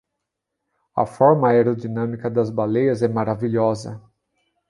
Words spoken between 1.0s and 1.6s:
forma